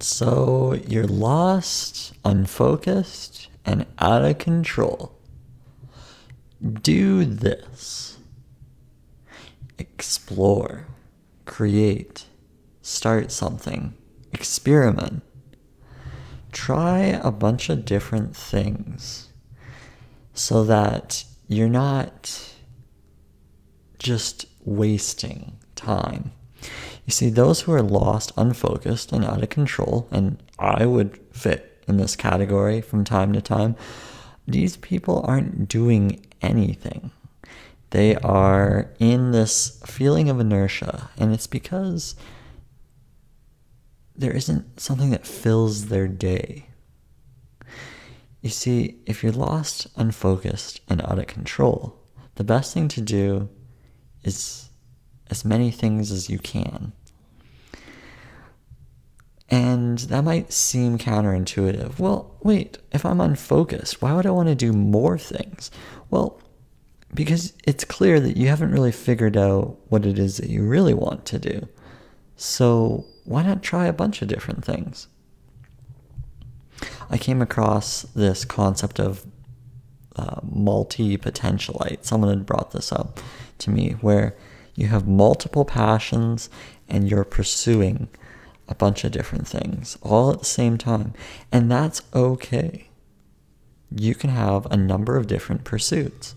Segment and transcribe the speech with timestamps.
[0.00, 5.18] So you're lost, unfocused, and out of control.
[6.60, 8.18] Do this.
[9.78, 10.86] Explore,
[11.46, 12.26] create,
[12.82, 13.94] start something,
[14.32, 15.22] experiment.
[16.52, 19.28] Try a bunch of different things
[20.32, 22.54] so that you're not
[23.98, 26.32] just wasting time.
[27.08, 31.82] You see, those who are lost, unfocused, and out of control, and I would fit
[31.88, 33.76] in this category from time to time,
[34.46, 37.10] these people aren't doing anything.
[37.92, 42.14] They are in this feeling of inertia, and it's because
[44.14, 46.66] there isn't something that fills their day.
[48.42, 51.98] You see, if you're lost, unfocused, and out of control,
[52.34, 53.48] the best thing to do
[54.24, 54.67] is
[55.30, 56.92] as many things as you can.
[59.50, 61.98] And that might seem counterintuitive.
[61.98, 65.70] Well, wait, if I'm unfocused, why would I want to do more things?
[66.10, 66.40] Well,
[67.14, 70.92] because it's clear that you haven't really figured out what it is that you really
[70.92, 71.66] want to do.
[72.36, 75.08] So, why not try a bunch of different things?
[77.10, 79.26] I came across this concept of
[80.16, 82.04] uh, multi potentialite.
[82.04, 83.20] Someone had brought this up
[83.58, 84.36] to me, where
[84.78, 86.48] you have multiple passions
[86.88, 88.08] and you're pursuing
[88.68, 91.14] a bunch of different things all at the same time.
[91.50, 92.88] And that's okay.
[93.90, 96.36] You can have a number of different pursuits.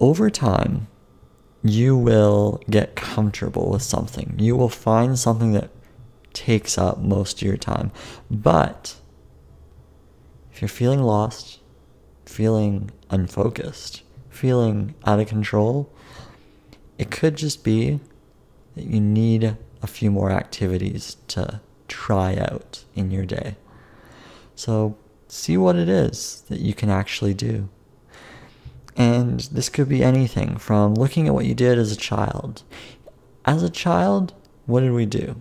[0.00, 0.86] Over time,
[1.62, 4.36] you will get comfortable with something.
[4.38, 5.68] You will find something that
[6.32, 7.92] takes up most of your time.
[8.30, 8.96] But
[10.50, 11.60] if you're feeling lost,
[12.24, 15.93] feeling unfocused, feeling out of control,
[16.98, 18.00] it could just be
[18.76, 23.56] that you need a few more activities to try out in your day.
[24.54, 24.96] So
[25.28, 27.68] see what it is that you can actually do.
[28.96, 32.62] And this could be anything from looking at what you did as a child.
[33.44, 34.32] As a child,
[34.66, 35.36] what did we do?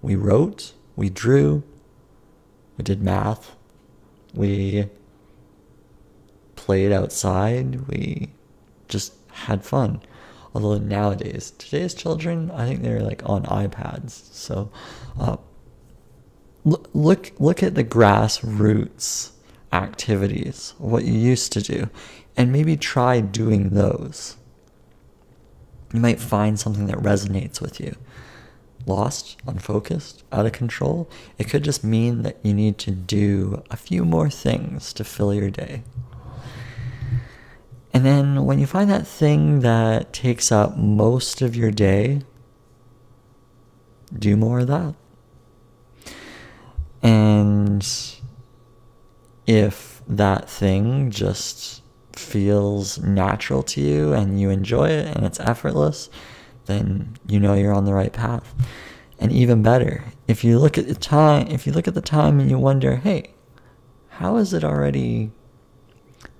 [0.00, 1.62] We wrote, we drew,
[2.76, 3.54] we did math,
[4.34, 4.88] we
[6.56, 8.30] played outside, we
[8.88, 10.00] just had fun.
[10.56, 14.32] Although nowadays, today's children, I think they're like on iPads.
[14.32, 14.70] So,
[15.20, 15.36] uh,
[16.64, 19.32] look look look at the grassroots
[19.70, 21.90] activities, what you used to do,
[22.38, 24.38] and maybe try doing those.
[25.92, 27.94] You might find something that resonates with you.
[28.86, 31.06] Lost, unfocused, out of control.
[31.36, 35.34] It could just mean that you need to do a few more things to fill
[35.34, 35.82] your day.
[37.96, 42.20] And then when you find that thing that takes up most of your day,
[44.12, 44.94] do more of that.
[47.02, 47.88] And
[49.46, 56.10] if that thing just feels natural to you and you enjoy it and it's effortless,
[56.66, 58.54] then you know you're on the right path.
[59.18, 62.40] And even better, if you look at the time, if you look at the time
[62.40, 63.30] and you wonder, hey,
[64.10, 65.30] how is it already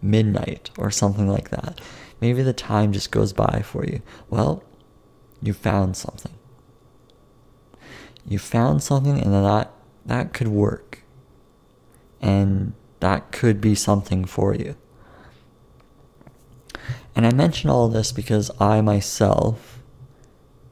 [0.03, 1.81] midnight or something like that.
[2.21, 4.03] Maybe the time just goes by for you.
[4.31, 4.63] Well,
[5.43, 6.33] you found something.
[8.27, 9.71] You found something and that
[10.07, 11.03] that could work.
[12.21, 14.77] And that could be something for you.
[17.15, 19.83] And I mention all this because I myself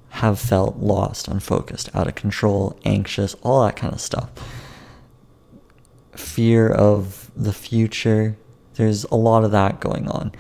[0.09, 4.31] have felt lost, unfocused, out of control, anxious, all that kind of stuff.
[6.12, 8.37] Fear of the future,
[8.74, 10.32] there's a lot of that going on.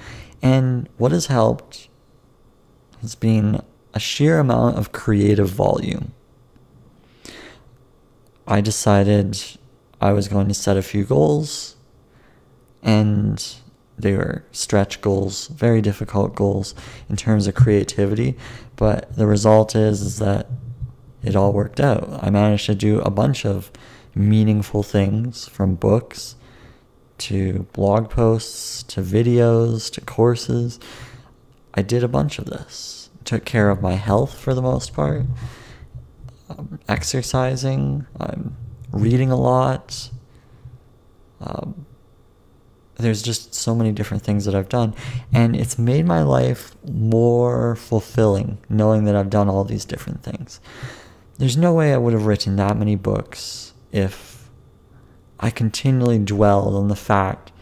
[0.42, 1.88] And what has helped
[3.00, 3.62] has been
[3.92, 6.12] a sheer amount of creative volume.
[8.46, 9.42] I decided
[10.00, 11.76] I was going to set a few goals,
[12.82, 13.42] and
[13.96, 16.74] they were stretch goals, very difficult goals
[17.08, 18.36] in terms of creativity.
[18.76, 20.48] But the result is, is that
[21.22, 22.18] it all worked out.
[22.22, 23.70] I managed to do a bunch of
[24.14, 26.36] meaningful things from books
[27.18, 30.78] to blog posts to videos to courses.
[31.74, 33.10] I did a bunch of this.
[33.24, 35.22] Took care of my health for the most part.
[36.48, 38.06] Um, exercising.
[38.20, 38.56] I'm
[38.92, 40.10] reading a lot.
[41.40, 41.86] Um,
[42.96, 44.94] there's just so many different things that I've done.
[45.32, 50.60] And it's made my life more fulfilling knowing that I've done all these different things.
[51.38, 54.33] There's no way I would have written that many books if
[55.40, 57.52] I continually dwelled on the fact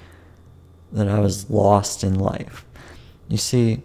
[0.93, 2.65] that I was lost in life.
[3.29, 3.83] You see,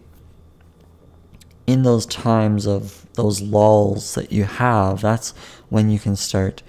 [1.65, 5.31] in those times of those lulls that you have, that's
[5.69, 6.63] when you can start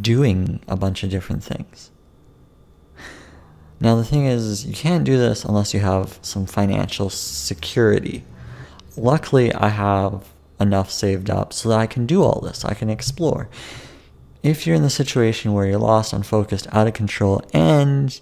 [0.00, 1.90] doing a bunch of different things.
[3.80, 8.24] Now, the thing is, you can't do this unless you have some financial security.
[8.96, 10.28] Luckily, I have
[10.60, 12.64] enough saved up so that I can do all this.
[12.64, 13.48] I can explore.
[14.42, 18.18] If you're in the situation where you're lost, unfocused, out of control, and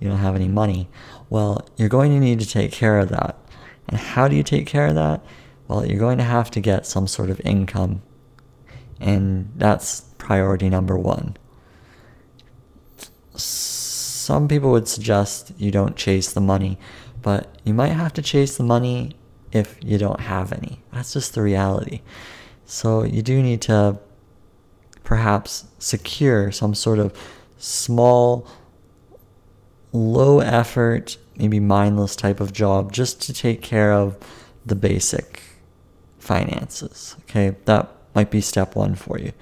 [0.00, 0.88] you don't have any money,
[1.30, 3.36] well, you're going to need to take care of that.
[3.88, 5.24] And how do you take care of that?
[5.66, 8.02] Well, you're going to have to get some sort of income.
[9.00, 11.36] And that's priority number one.
[13.34, 16.78] Some people would suggest you don't chase the money,
[17.22, 19.16] but you might have to chase the money
[19.52, 20.82] if you don't have any.
[20.92, 22.00] That's just the reality.
[22.66, 23.98] So you do need to
[25.08, 27.16] perhaps secure some sort of
[27.56, 28.46] small,
[29.90, 34.18] low effort, maybe mindless type of job just to take care of
[34.66, 35.40] the basic
[36.18, 37.16] finances.
[37.22, 39.32] Okay, that might be step one for you.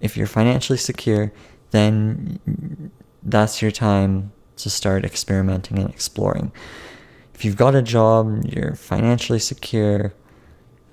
[0.00, 1.32] If you're financially secure,
[1.72, 2.38] then
[3.20, 6.52] that's your time to start experimenting and exploring
[7.34, 10.14] if you've got a job, you're financially secure,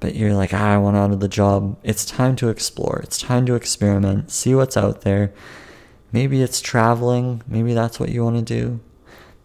[0.02, 3.00] but you're like, ah, I want out of the job, it's time to explore.
[3.04, 5.32] It's time to experiment, see what's out there.
[6.12, 8.82] Maybe it's traveling, maybe that's what you want to do.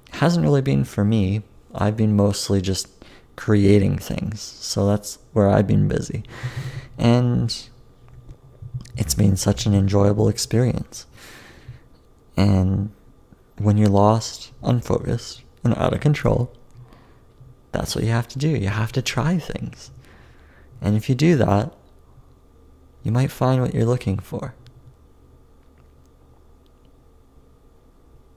[0.09, 1.43] It hasn't really been for me.
[1.75, 2.89] I've been mostly just
[3.37, 4.41] creating things.
[4.41, 6.25] So that's where I've been busy.
[6.99, 7.55] And
[8.97, 11.07] it's been such an enjoyable experience.
[12.35, 12.93] And
[13.59, 16.51] when you're lost, unfocused, and out of control,
[17.73, 18.49] that's what you have to do.
[18.49, 19.91] You have to try things.
[20.81, 21.73] And if you do that,
[23.03, 24.55] you might find what you're looking for.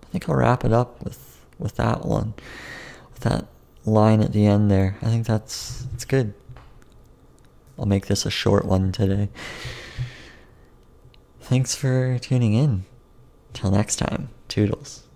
[0.03, 2.33] I think I'll wrap it up with, with that one.
[3.13, 3.47] With that
[3.85, 4.97] line at the end there.
[5.01, 6.33] I think that's that's good.
[7.77, 9.29] I'll make this a short one today.
[11.41, 12.85] Thanks for tuning in.
[13.53, 15.08] Till next time, Toodles.